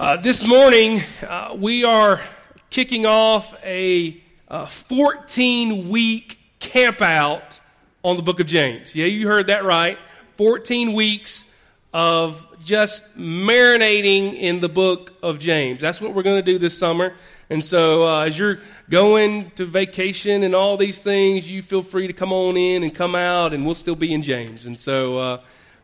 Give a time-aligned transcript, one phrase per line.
[0.00, 2.22] Uh, this morning, uh, we are
[2.70, 4.18] kicking off a
[4.48, 7.60] 14 week camp out
[8.02, 8.96] on the book of James.
[8.96, 9.98] Yeah, you heard that right.
[10.38, 11.52] 14 weeks
[11.92, 15.82] of just marinating in the book of James.
[15.82, 17.12] That's what we're going to do this summer.
[17.50, 22.06] And so, uh, as you're going to vacation and all these things, you feel free
[22.06, 24.64] to come on in and come out, and we'll still be in James.
[24.64, 25.18] And so,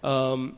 [0.03, 0.57] uh, um,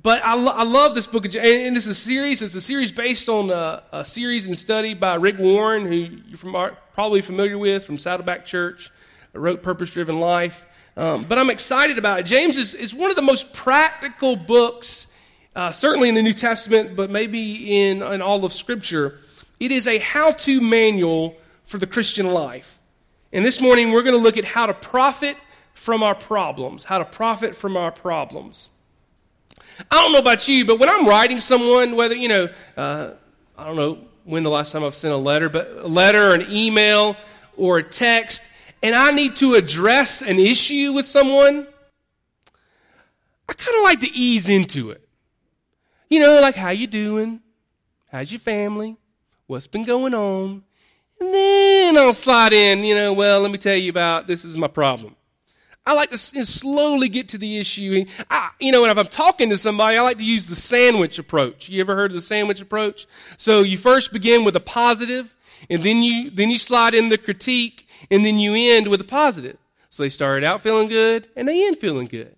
[0.00, 2.40] but I, lo- I love this book, of, and it's a series.
[2.40, 6.36] It's a series based on a, a series and study by Rick Warren, who you're
[6.36, 6.54] from,
[6.92, 8.90] probably familiar with from Saddleback Church,
[9.32, 10.66] wrote Purpose Driven Life.
[10.96, 12.26] Um, but I'm excited about it.
[12.26, 15.08] James is, is one of the most practical books,
[15.56, 19.18] uh, certainly in the New Testament, but maybe in, in all of Scripture.
[19.58, 22.78] It is a how to manual for the Christian life.
[23.32, 25.36] And this morning, we're going to look at how to profit
[25.74, 28.70] from our problems, how to profit from our problems.
[29.90, 33.10] I don't know about you, but when I'm writing someone, whether, you know, uh,
[33.56, 36.34] I don't know when the last time I've sent a letter, but a letter or
[36.34, 37.16] an email
[37.56, 38.44] or a text,
[38.82, 41.66] and I need to address an issue with someone,
[43.48, 45.08] I kind of like to ease into it.
[46.10, 47.40] You know, like, how you doing?
[48.10, 48.96] How's your family?
[49.46, 50.62] What's been going on?
[51.20, 54.56] And then I'll slide in, you know, well, let me tell you about this is
[54.56, 55.16] my problem.
[55.88, 58.04] I like to slowly get to the issue.
[58.28, 61.18] I, you know, and if I'm talking to somebody, I like to use the sandwich
[61.18, 61.70] approach.
[61.70, 63.06] You ever heard of the sandwich approach?
[63.38, 65.34] So you first begin with a positive,
[65.70, 69.04] and then you then you slide in the critique, and then you end with a
[69.04, 69.56] positive.
[69.88, 72.36] So they started out feeling good, and they end feeling good.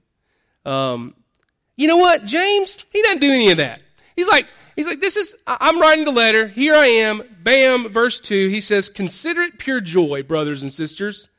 [0.65, 1.17] Um,
[1.75, 2.79] you know what, James?
[2.93, 3.83] He doesn't do any of that.
[4.15, 5.35] He's like, he's like, this is.
[5.49, 6.47] I'm writing the letter.
[6.47, 7.25] Here I am.
[7.43, 7.89] Bam.
[7.89, 8.47] Verse two.
[8.47, 11.30] He says, "Consider it pure joy, brothers and sisters."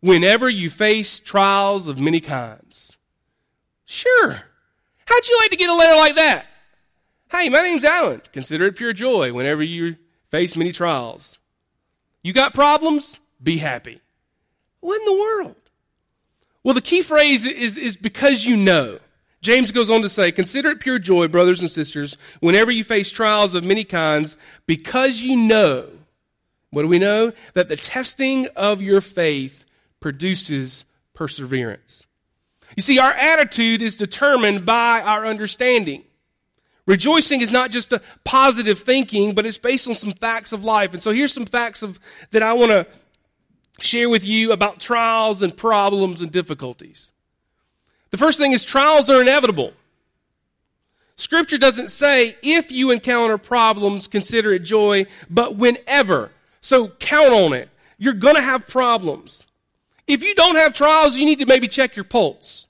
[0.00, 2.96] Whenever you face trials of many kinds.
[3.84, 4.42] Sure.
[5.06, 6.46] How'd you like to get a letter like that?
[7.30, 8.22] Hey, my name's Alan.
[8.32, 9.96] Consider it pure joy whenever you
[10.30, 11.38] face many trials.
[12.22, 13.18] You got problems?
[13.42, 14.00] Be happy.
[14.80, 15.56] What in the world?
[16.62, 18.98] Well, the key phrase is, is because you know.
[19.40, 23.10] James goes on to say, Consider it pure joy, brothers and sisters, whenever you face
[23.10, 25.88] trials of many kinds, because you know.
[26.70, 27.32] What do we know?
[27.54, 29.64] That the testing of your faith
[30.00, 32.06] produces perseverance.
[32.76, 36.04] You see, our attitude is determined by our understanding.
[36.86, 40.92] Rejoicing is not just a positive thinking, but it's based on some facts of life.
[40.94, 41.98] And so here's some facts of,
[42.30, 42.86] that I want to
[43.80, 47.12] share with you about trials and problems and difficulties.
[48.10, 49.72] The first thing is trials are inevitable.
[51.16, 56.30] Scripture doesn't say if you encounter problems, consider it joy, but whenever.
[56.60, 57.68] So count on it.
[57.98, 59.44] You're going to have problems.
[60.08, 62.66] If you don't have trials, you need to maybe check your pulse.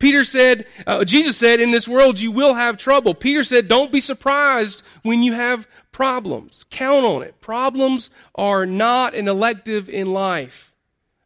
[0.00, 3.14] Peter said, uh, Jesus said, in this world you will have trouble.
[3.14, 6.64] Peter said, don't be surprised when you have problems.
[6.70, 7.40] Count on it.
[7.40, 10.72] Problems are not an elective in life,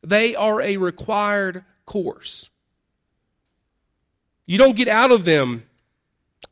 [0.03, 2.51] they are a required course.
[4.47, 5.63] You don't get out of them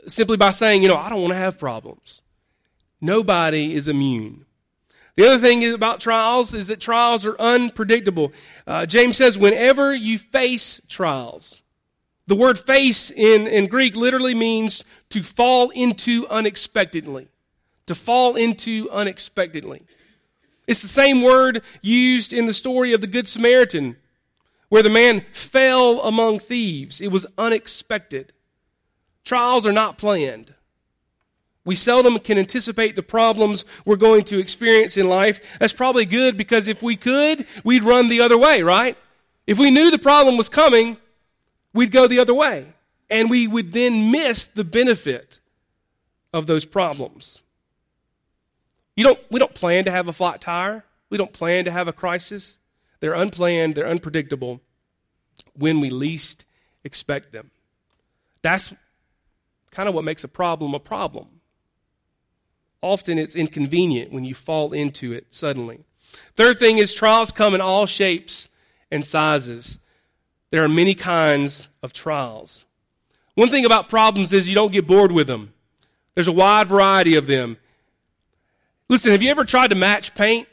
[0.06, 2.22] simply by saying, you know, I don't want to have problems.
[3.00, 4.46] Nobody is immune.
[5.16, 8.32] The other thing about trials is that trials are unpredictable.
[8.66, 11.62] Uh, James says, whenever you face trials,
[12.26, 17.28] the word face in, in Greek literally means to fall into unexpectedly.
[17.86, 19.82] To fall into unexpectedly.
[20.66, 23.96] It's the same word used in the story of the Good Samaritan,
[24.68, 27.00] where the man fell among thieves.
[27.00, 28.32] It was unexpected.
[29.24, 30.54] Trials are not planned.
[31.64, 35.40] We seldom can anticipate the problems we're going to experience in life.
[35.60, 38.96] That's probably good because if we could, we'd run the other way, right?
[39.46, 40.96] If we knew the problem was coming,
[41.72, 42.66] we'd go the other way.
[43.08, 45.38] And we would then miss the benefit
[46.32, 47.42] of those problems.
[48.96, 50.84] You don't, we don't plan to have a flat tire.
[51.10, 52.58] We don't plan to have a crisis.
[53.00, 54.60] They're unplanned, they're unpredictable
[55.54, 56.44] when we least
[56.84, 57.50] expect them.
[58.42, 58.72] That's
[59.70, 61.41] kind of what makes a problem a problem
[62.82, 65.84] often it's inconvenient when you fall into it suddenly.
[66.34, 68.48] Third thing is trials come in all shapes
[68.90, 69.78] and sizes.
[70.50, 72.64] There are many kinds of trials.
[73.34, 75.54] One thing about problems is you don't get bored with them.
[76.14, 77.56] There's a wide variety of them.
[78.88, 80.46] Listen, have you ever tried to match paint?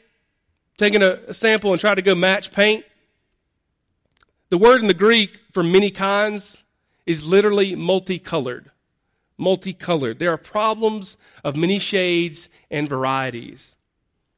[0.78, 2.84] Taken a, a sample and tried to go match paint?
[4.48, 6.62] The word in the Greek for many kinds
[7.04, 8.70] is literally multicolored
[9.40, 10.18] multicolored.
[10.18, 13.74] There are problems of many shades and varieties.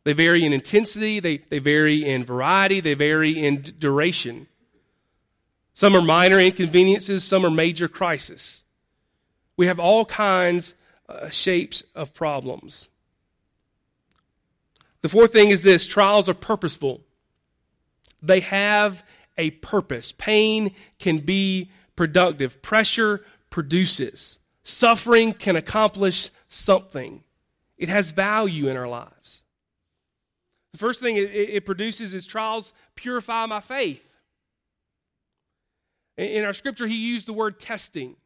[0.04, 4.48] They vary in intensity, they, they vary in variety, they vary in duration.
[5.74, 8.64] Some are minor inconveniences, some are major crises.
[9.56, 10.74] We have all kinds
[11.08, 12.88] uh, shapes of problems.
[15.02, 17.02] The fourth thing is this trials are purposeful,
[18.22, 19.04] they have
[19.36, 20.12] a purpose.
[20.12, 27.22] Pain can be productive, pressure produces, suffering can accomplish something.
[27.76, 29.42] It has value in our lives.
[30.72, 34.16] The first thing it, it produces is trials purify my faith.
[36.16, 38.16] In our scripture, he used the word testing,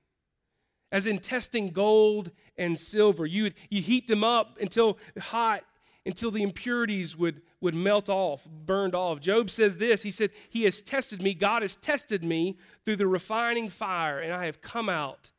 [0.91, 3.27] as in testing gold and silver.
[3.27, 5.65] You, you heat them up until hot,
[6.05, 9.21] until the impurities would, would melt off, burned off.
[9.21, 13.07] Job says this He said, He has tested me, God has tested me through the
[13.07, 15.31] refining fire, and I have come out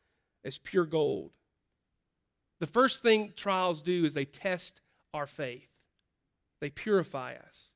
[0.47, 1.31] as pure gold.
[2.59, 4.81] The first thing trials do is they test
[5.13, 5.69] our faith,
[6.61, 7.73] they purify us.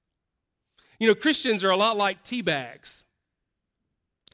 [1.00, 3.04] You know, Christians are a lot like tea bags.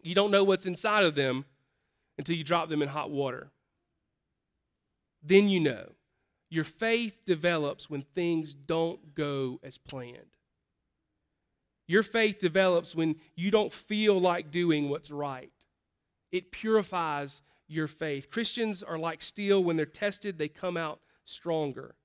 [0.04, 1.46] You don't know what's inside of them
[2.18, 3.52] until you drop them in hot water.
[5.24, 5.94] Then you know.
[6.50, 10.38] Your faith develops when things don't go as planned.
[11.88, 15.52] Your faith develops when you don't feel like doing what's right.
[16.32, 18.30] It purifies your faith.
[18.30, 19.64] Christians are like steel.
[19.64, 21.96] When they're tested, they come out stronger.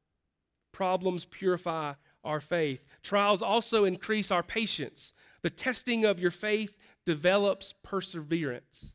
[0.72, 1.94] Problems purify
[2.24, 2.84] our faith.
[3.02, 5.12] Trials also increase our patience.
[5.42, 8.94] The testing of your faith develops perseverance.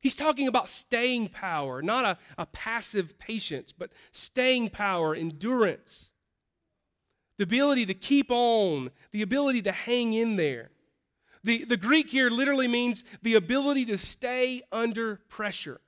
[0.00, 6.12] He's talking about staying power, not a, a passive patience, but staying power, endurance,
[7.36, 10.70] the ability to keep on, the ability to hang in there.
[11.48, 15.80] The, the Greek here literally means the ability to stay under pressure.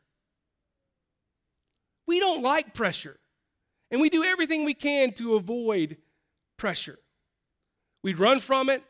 [2.06, 3.20] We don't like pressure,
[3.90, 5.98] and we do everything we can to avoid
[6.56, 6.98] pressure.
[8.02, 8.82] We run from it,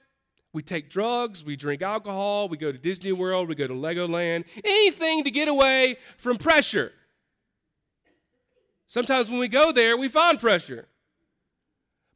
[0.52, 4.44] we take drugs, we drink alcohol, we go to Disney World, we go to Legoland,
[4.62, 6.92] anything to get away from pressure.
[8.86, 10.86] Sometimes when we go there, we find pressure.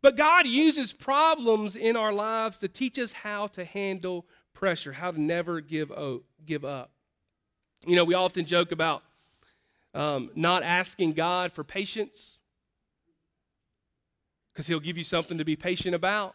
[0.01, 5.11] But God uses problems in our lives to teach us how to handle pressure, how
[5.11, 5.93] to never give,
[6.47, 6.91] give up.
[7.87, 9.03] You know, we often joke about
[9.93, 12.41] um, not asking God for patience
[14.53, 16.35] because He'll give you something to be patient about,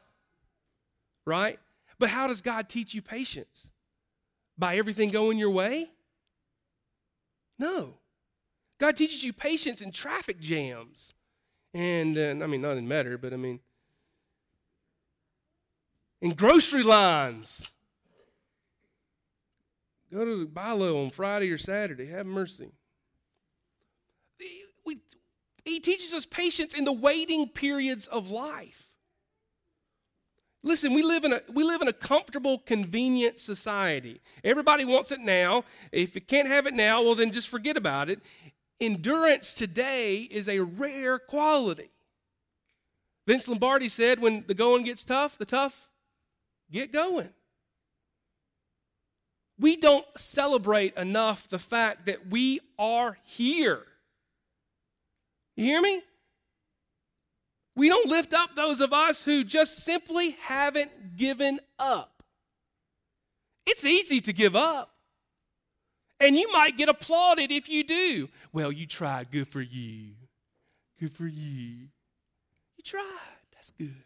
[1.26, 1.60] right?
[1.98, 3.72] But how does God teach you patience?
[4.58, 5.90] By everything going your way?
[7.58, 7.96] No.
[8.80, 11.14] God teaches you patience in traffic jams.
[11.74, 13.60] And, uh, I mean, not in matter, but I mean,
[16.22, 17.70] in grocery lines.
[20.12, 22.08] Go to BI-LO on Friday or Saturday.
[22.08, 22.72] Have mercy.
[24.86, 24.98] We,
[25.66, 28.90] he teaches us patience in the waiting periods of life.
[30.62, 34.20] Listen, we live in a we live in a comfortable, convenient society.
[34.44, 35.64] Everybody wants it now.
[35.92, 38.20] If you can't have it now, well then just forget about it.
[38.82, 41.92] Endurance today is a rare quality.
[43.26, 45.88] Vince Lombardi said when the going gets tough, the tough
[46.72, 47.30] get going.
[49.60, 53.84] We don't celebrate enough the fact that we are here.
[55.56, 56.02] You hear me?
[57.76, 62.24] We don't lift up those of us who just simply haven't given up.
[63.66, 64.92] It's easy to give up.
[66.20, 68.30] And you might get applauded if you do.
[68.52, 69.32] Well, you tried.
[69.32, 70.12] Good for you.
[71.00, 71.88] Good for you.
[72.78, 73.04] You tried.
[73.54, 74.04] That's good.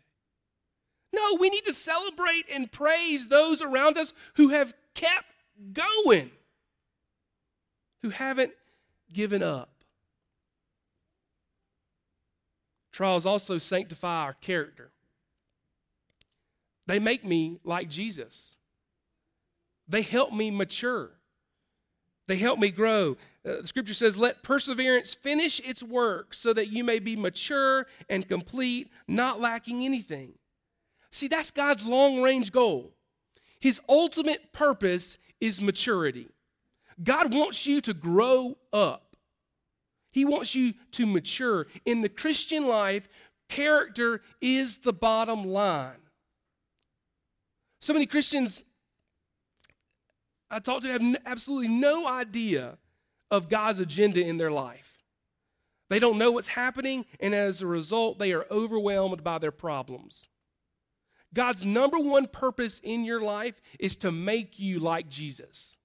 [1.13, 5.32] No, we need to celebrate and praise those around us who have kept
[5.73, 6.31] going,
[8.01, 8.53] who haven't
[9.11, 9.69] given up.
[12.91, 14.91] Trials also sanctify our character.
[16.85, 18.55] They make me like Jesus.
[19.87, 21.11] They help me mature.
[22.27, 23.17] They help me grow.
[23.45, 27.87] Uh, the scripture says, Let perseverance finish its work so that you may be mature
[28.09, 30.33] and complete, not lacking anything.
[31.11, 32.93] See, that's God's long range goal.
[33.59, 36.29] His ultimate purpose is maturity.
[37.03, 39.17] God wants you to grow up.
[40.09, 41.67] He wants you to mature.
[41.85, 43.09] In the Christian life,
[43.49, 45.99] character is the bottom line.
[47.81, 48.63] So many Christians
[50.49, 52.77] I talk to have absolutely no idea
[53.31, 54.99] of God's agenda in their life.
[55.89, 60.27] They don't know what's happening, and as a result, they are overwhelmed by their problems.
[61.33, 65.75] God's number one purpose in your life is to make you like Jesus.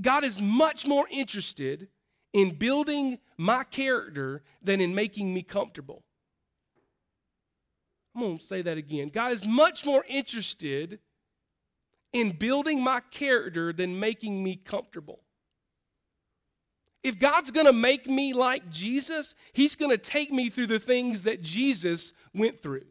[0.00, 1.88] God is much more interested
[2.32, 6.04] in building my character than in making me comfortable.
[8.14, 9.08] I'm going to say that again.
[9.08, 11.00] God is much more interested
[12.12, 15.20] in building my character than making me comfortable.
[17.02, 20.78] If God's going to make me like Jesus, He's going to take me through the
[20.78, 22.84] things that Jesus went through.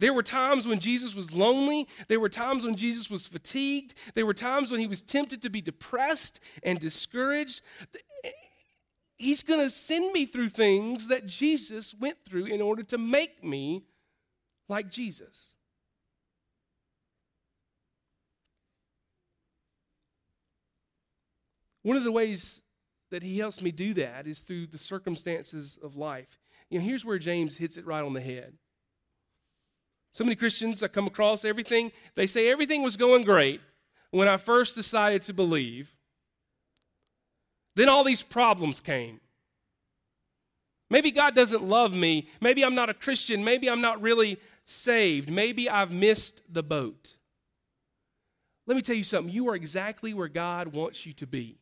[0.00, 1.88] There were times when Jesus was lonely.
[2.06, 3.94] There were times when Jesus was fatigued.
[4.14, 7.62] There were times when he was tempted to be depressed and discouraged.
[9.16, 13.42] He's going to send me through things that Jesus went through in order to make
[13.42, 13.84] me
[14.68, 15.56] like Jesus.
[21.82, 22.62] One of the ways
[23.10, 26.38] that he helps me do that is through the circumstances of life.
[26.70, 28.58] You know, here's where James hits it right on the head.
[30.12, 33.60] So many Christians I come across, everything, they say everything was going great
[34.10, 35.94] when I first decided to believe.
[37.76, 39.20] Then all these problems came.
[40.90, 42.28] Maybe God doesn't love me.
[42.40, 43.44] Maybe I'm not a Christian.
[43.44, 45.30] Maybe I'm not really saved.
[45.30, 47.14] Maybe I've missed the boat.
[48.66, 49.32] Let me tell you something.
[49.32, 51.58] You are exactly where God wants you to be.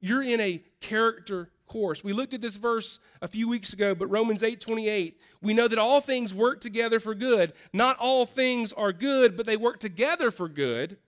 [0.00, 2.02] You're in a character course.
[2.04, 5.78] We looked at this verse a few weeks ago, but Romans 8:28, we know that
[5.78, 7.52] all things work together for good.
[7.72, 10.98] Not all things are good, but they work together for good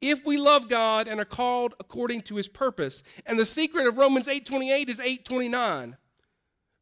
[0.00, 3.02] if we love God and are called according to his purpose.
[3.24, 5.96] And the secret of Romans 8:28 is 8:29.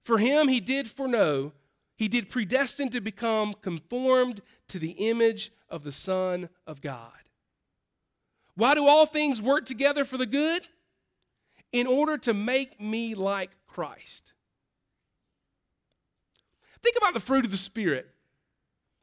[0.03, 1.53] For him he did foreknow,
[1.97, 7.13] he did predestine to become conformed to the image of the Son of God.
[8.57, 10.69] Why do all things work together for the good?
[11.75, 14.33] In order to make me like Christ.
[16.83, 18.07] Think about the fruit of the Spirit.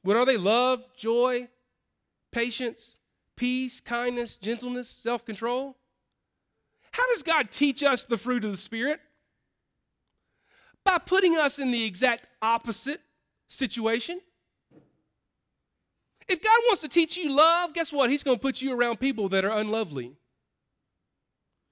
[0.04, 0.38] What are they?
[0.38, 1.50] Love, joy,
[2.32, 2.98] patience,
[3.36, 5.78] peace, kindness, gentleness, self control.
[6.92, 9.00] How does God teach us the fruit of the Spirit?
[10.84, 13.02] by putting us in the exact opposite
[13.48, 14.20] situation.
[16.28, 18.10] If God wants to teach you love, guess what?
[18.10, 20.16] He's going to put you around people that are unlovely.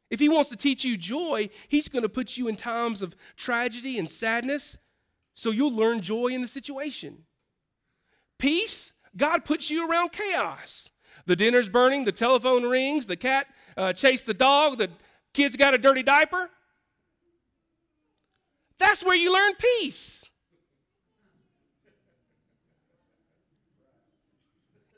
[0.09, 3.15] If He wants to teach you joy, He's going to put you in times of
[3.35, 4.77] tragedy and sadness
[5.33, 7.19] so you'll learn joy in the situation.
[8.37, 10.89] Peace, God puts you around chaos.
[11.25, 13.47] The dinner's burning, the telephone rings, the cat
[13.77, 14.89] uh, chased the dog, the
[15.33, 16.49] kid's got a dirty diaper.
[18.79, 20.25] That's where you learn peace.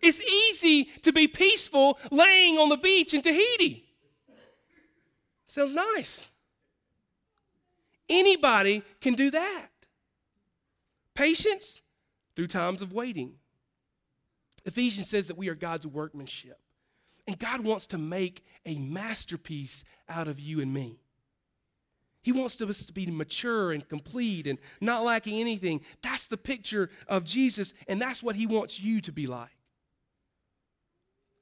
[0.02, 3.91] It's easy to be peaceful laying on the beach in Tahiti.
[5.52, 6.30] Sounds nice.
[8.08, 9.68] Anybody can do that.
[11.14, 11.82] Patience
[12.38, 13.34] through times of waiting.
[14.64, 16.58] Ephesians says that we are God's workmanship.
[17.28, 21.02] And God wants to make a masterpiece out of you and me.
[22.22, 25.82] He wants us to be mature and complete and not lacking anything.
[26.02, 29.50] That's the picture of Jesus, and that's what he wants you to be like.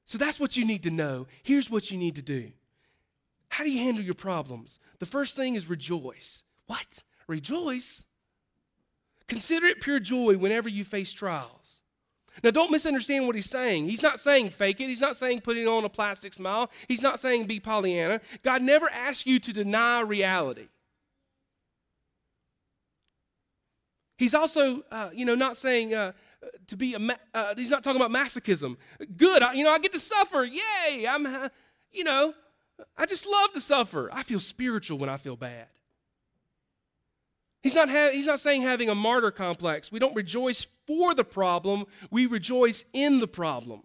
[0.05, 1.27] So that's what you need to know.
[1.43, 2.53] Here's what you need to do.
[3.49, 4.79] How do you handle your problems?
[4.99, 6.43] The first thing is rejoice.
[6.67, 7.03] What?
[7.27, 8.05] Rejoice?
[9.27, 11.81] Consider it pure joy whenever you face trials.
[12.43, 13.85] Now, don't misunderstand what he's saying.
[13.87, 14.87] He's not saying fake it.
[14.87, 16.71] He's not saying putting on a plastic smile.
[16.87, 18.21] He's not saying be Pollyanna.
[18.43, 20.67] God never asks you to deny reality.
[24.17, 26.11] He's also, uh, you know, not saying uh,
[26.67, 26.99] to be a,
[27.33, 28.77] uh, he's not talking about masochism.
[29.17, 30.43] Good, I, you know, I get to suffer.
[30.43, 31.49] Yay, I'm,
[31.91, 32.33] you know,
[32.97, 34.09] I just love to suffer.
[34.11, 35.67] I feel spiritual when I feel bad.
[37.61, 39.91] He's not, ha- he's not saying having a martyr complex.
[39.91, 43.83] We don't rejoice for the problem, we rejoice in the problem.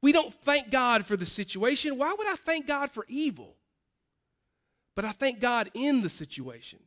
[0.00, 1.98] We don't thank God for the situation.
[1.98, 3.56] Why would I thank God for evil?
[4.94, 6.78] But I thank God in the situation.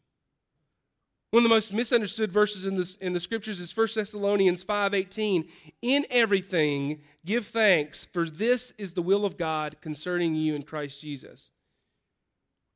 [1.31, 5.47] One of the most misunderstood verses in, this, in the scriptures is 1 Thessalonians 5:18.
[5.81, 11.01] In everything give thanks, for this is the will of God concerning you in Christ
[11.01, 11.51] Jesus.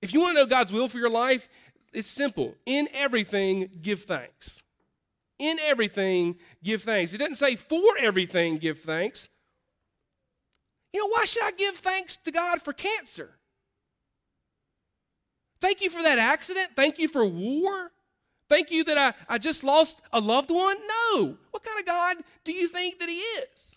[0.02, 1.50] If you want to know God's will for your life,
[1.94, 2.56] it's simple.
[2.66, 4.62] In everything, give thanks.
[5.38, 7.14] In everything, give thanks.
[7.14, 9.28] It doesn't say for everything, give thanks.
[10.94, 13.38] You know, why should I give thanks to God for cancer?
[15.60, 16.70] Thank you for that accident.
[16.76, 17.92] Thank you for war.
[18.48, 20.78] Thank you that I, I just lost a loved one.
[20.88, 21.38] No.
[21.52, 23.76] What kind of God do you think that He is?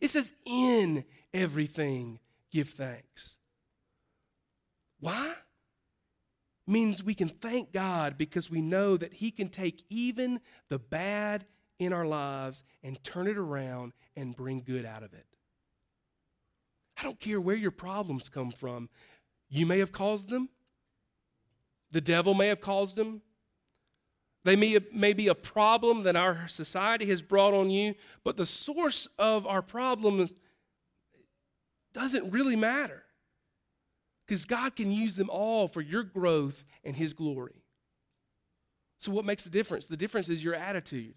[0.00, 2.18] It says, in everything,
[2.50, 3.36] give thanks.
[5.00, 5.34] Why?
[6.66, 11.44] means we can thank God because we know that He can take even the bad
[11.78, 15.26] in our lives and turn it around and bring good out of it.
[16.98, 18.88] I don't care where your problems come from.
[19.48, 20.48] You may have caused them,
[21.90, 23.22] the devil may have caused them.
[24.44, 28.44] They may, may be a problem that our society has brought on you, but the
[28.44, 30.34] source of our problems
[31.94, 33.02] doesn't really matter.
[34.26, 37.62] Because God can use them all for your growth and His glory.
[38.98, 39.86] So, what makes the difference?
[39.86, 41.14] The difference is your attitude.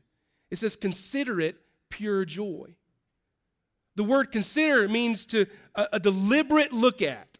[0.50, 1.58] It says, consider it
[1.90, 2.76] pure joy.
[3.96, 7.37] The word consider means to a, a deliberate look at.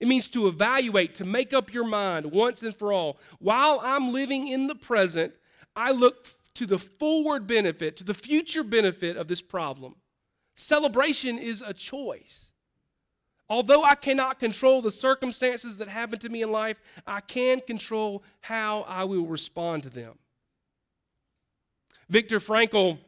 [0.00, 3.18] It means to evaluate, to make up your mind once and for all.
[3.40, 5.34] While I'm living in the present,
[5.74, 9.96] I look to the forward benefit, to the future benefit of this problem.
[10.54, 12.52] Celebration is a choice.
[13.50, 18.22] Although I cannot control the circumstances that happen to me in life, I can control
[18.40, 20.18] how I will respond to them.
[22.08, 22.98] Viktor Frankl,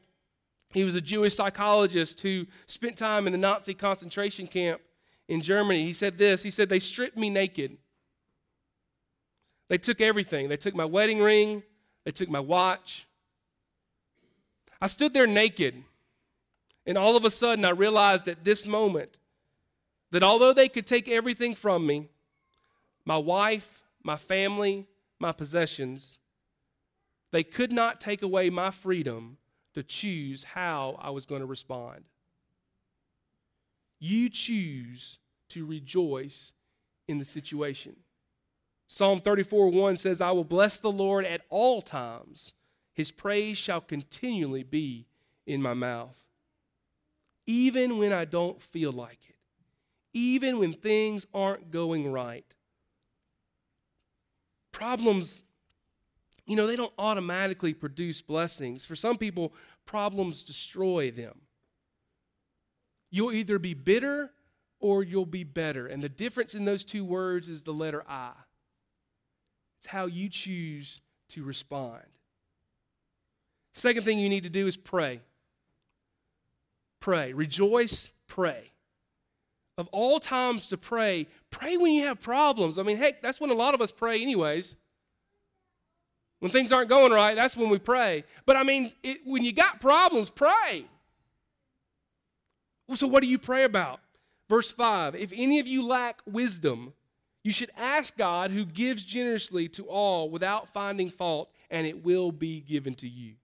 [0.73, 4.81] he was a Jewish psychologist who spent time in the Nazi concentration camp
[5.31, 5.85] in Germany.
[5.85, 7.79] He said this He said, They stripped me naked.
[9.69, 10.49] They took everything.
[10.49, 11.63] They took my wedding ring,
[12.05, 13.07] they took my watch.
[14.83, 15.85] I stood there naked,
[16.87, 19.19] and all of a sudden I realized at this moment
[20.11, 22.09] that although they could take everything from me
[23.05, 24.87] my wife, my family,
[25.19, 26.19] my possessions
[27.33, 29.37] they could not take away my freedom
[29.75, 32.03] to choose how I was going to respond.
[34.01, 35.19] You choose
[35.51, 36.53] to rejoice
[37.07, 37.97] in the situation.
[38.87, 42.55] Psalm 34 1 says, I will bless the Lord at all times.
[42.93, 45.07] His praise shall continually be
[45.47, 46.19] in my mouth.
[47.47, 49.37] Even when I don't feel like it,
[50.13, 52.45] even when things aren't going right.
[54.73, 55.43] Problems,
[56.47, 58.85] you know, they don't automatically produce blessings.
[58.85, 59.53] For some people,
[59.85, 61.41] problems destroy them.
[63.11, 64.31] You'll either be bitter
[64.79, 65.87] or you'll be better.
[65.87, 68.33] And the difference in those two words is the letter I.
[69.79, 71.01] It's how you choose
[71.31, 72.03] to respond.
[73.73, 75.21] Second thing you need to do is pray.
[77.01, 77.33] Pray.
[77.33, 78.73] Rejoice, pray.
[79.79, 82.79] Of all times to pray, pray when you have problems.
[82.79, 84.77] I mean, heck, that's when a lot of us pray, anyways.
[86.41, 88.25] When things aren't going right, that's when we pray.
[88.45, 90.87] But I mean, it, when you got problems, pray.
[92.95, 94.01] So, what do you pray about?
[94.49, 96.93] Verse 5 If any of you lack wisdom,
[97.43, 102.33] you should ask God who gives generously to all without finding fault, and it will
[102.33, 103.35] be given to you.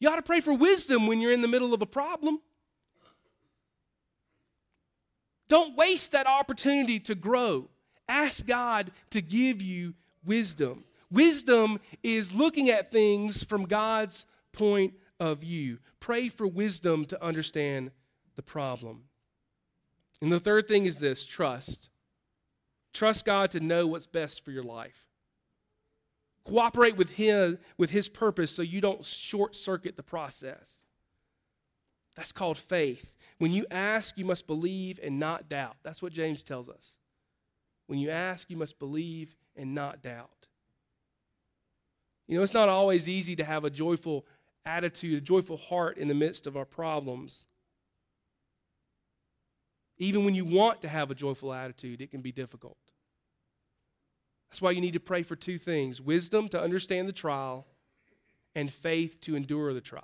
[0.00, 2.40] You ought to pray for wisdom when you're in the middle of a problem.
[5.48, 7.68] Don't waste that opportunity to grow.
[8.08, 10.84] Ask God to give you wisdom.
[11.10, 15.78] Wisdom is looking at things from God's point of view.
[16.00, 17.90] Pray for wisdom to understand
[18.36, 19.04] the problem.
[20.20, 21.90] And the third thing is this trust.
[22.92, 25.06] Trust God to know what's best for your life.
[26.44, 30.82] Cooperate with him with his purpose so you don't short circuit the process.
[32.14, 33.16] That's called faith.
[33.38, 35.76] When you ask, you must believe and not doubt.
[35.82, 36.98] That's what James tells us.
[37.86, 40.46] When you ask, you must believe and not doubt.
[42.26, 44.26] You know, it's not always easy to have a joyful
[44.64, 47.44] attitude, a joyful heart in the midst of our problems.
[50.02, 52.76] Even when you want to have a joyful attitude, it can be difficult.
[54.50, 57.66] That's why you need to pray for two things wisdom to understand the trial,
[58.56, 60.02] and faith to endure the trial.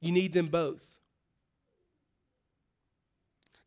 [0.00, 0.84] You need them both.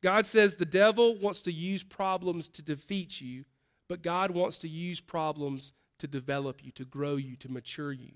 [0.01, 3.45] God says the devil wants to use problems to defeat you,
[3.87, 8.13] but God wants to use problems to develop you, to grow you, to mature you.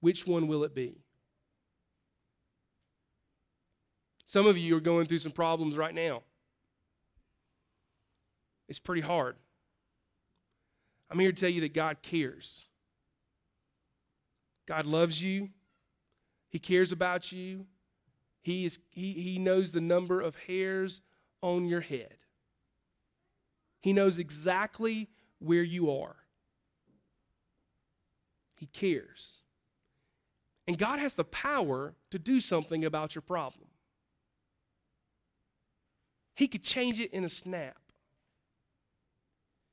[0.00, 1.05] Which one will it be?
[4.26, 6.22] Some of you are going through some problems right now.
[8.68, 9.36] It's pretty hard.
[11.08, 12.64] I'm here to tell you that God cares.
[14.66, 15.50] God loves you.
[16.48, 17.66] He cares about you.
[18.42, 21.00] He, is, he, he knows the number of hairs
[21.42, 22.16] on your head.
[23.80, 25.08] He knows exactly
[25.38, 26.16] where you are.
[28.56, 29.40] He cares.
[30.66, 33.68] And God has the power to do something about your problem.
[36.36, 37.78] He could change it in a snap.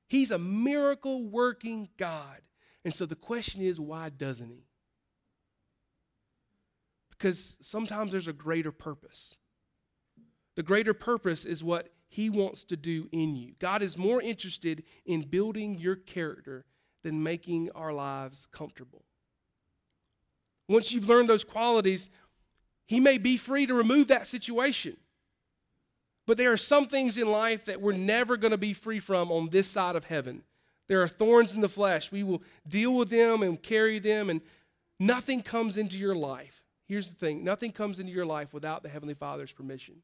[0.07, 2.41] He's a miracle working God.
[2.85, 4.65] And so the question is, why doesn't he?
[7.11, 9.37] Because sometimes there's a greater purpose.
[10.55, 13.53] The greater purpose is what he wants to do in you.
[13.59, 16.65] God is more interested in building your character
[17.03, 19.03] than making our lives comfortable.
[20.69, 22.09] Once you've learned those qualities,
[22.85, 24.95] he may be free to remove that situation.
[26.25, 29.31] But there are some things in life that we're never going to be free from
[29.31, 30.43] on this side of heaven.
[30.87, 32.11] There are thorns in the flesh.
[32.11, 34.41] We will deal with them and carry them, and
[34.99, 36.63] nothing comes into your life.
[36.87, 39.95] Here's the thing nothing comes into your life without the Heavenly Father's permission.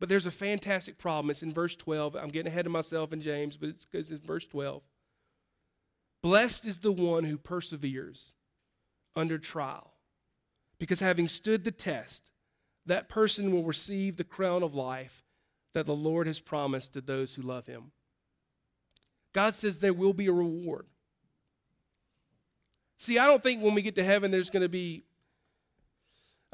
[0.00, 1.30] But there's a fantastic problem.
[1.30, 2.16] It's in verse 12.
[2.16, 4.82] I'm getting ahead of myself in James, but it's because it's verse 12.
[6.24, 8.34] Blessed is the one who perseveres
[9.14, 9.92] under trial,
[10.80, 12.31] because having stood the test,
[12.86, 15.24] that person will receive the crown of life
[15.74, 17.92] that the Lord has promised to those who love him.
[19.32, 20.86] God says there will be a reward.
[22.98, 25.04] See, I don't think when we get to heaven there's going to be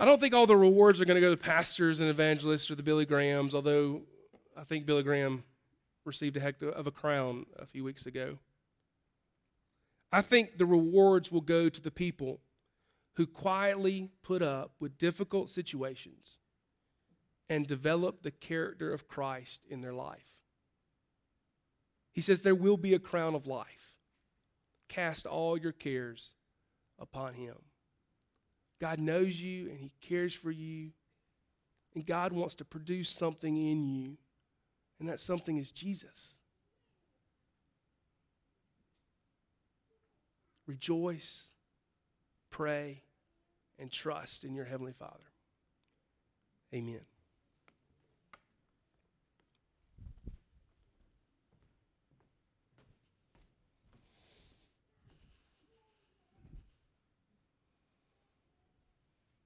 [0.00, 2.76] I don't think all the rewards are going to go to pastors and evangelists or
[2.76, 4.02] the Billy Grahams, although
[4.56, 5.42] I think Billy Graham
[6.04, 8.38] received a heck of a crown a few weeks ago.
[10.12, 12.40] I think the rewards will go to the people
[13.18, 16.38] who quietly put up with difficult situations
[17.48, 20.44] and develop the character of Christ in their life.
[22.12, 23.96] He says, There will be a crown of life.
[24.88, 26.34] Cast all your cares
[26.96, 27.56] upon him.
[28.80, 30.92] God knows you and He cares for you.
[31.96, 34.18] And God wants to produce something in you,
[35.00, 36.34] and that something is Jesus.
[40.68, 41.48] Rejoice,
[42.50, 43.02] pray,
[43.78, 45.32] and trust in your Heavenly Father.
[46.74, 47.00] Amen.